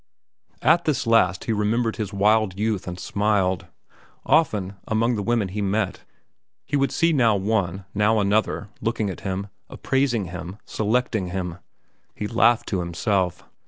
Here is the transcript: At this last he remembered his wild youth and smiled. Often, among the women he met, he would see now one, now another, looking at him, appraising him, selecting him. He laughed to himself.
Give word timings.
At 0.63 0.85
this 0.85 1.05
last 1.05 1.43
he 1.43 1.53
remembered 1.53 1.97
his 1.97 2.11
wild 2.11 2.57
youth 2.59 2.87
and 2.87 2.99
smiled. 2.99 3.67
Often, 4.25 4.73
among 4.87 5.13
the 5.15 5.21
women 5.21 5.49
he 5.49 5.61
met, 5.61 6.05
he 6.65 6.75
would 6.75 6.91
see 6.91 7.13
now 7.13 7.35
one, 7.35 7.85
now 7.93 8.19
another, 8.19 8.69
looking 8.81 9.11
at 9.11 9.19
him, 9.21 9.49
appraising 9.69 10.25
him, 10.25 10.57
selecting 10.65 11.27
him. 11.27 11.59
He 12.15 12.25
laughed 12.25 12.67
to 12.69 12.79
himself. 12.79 13.43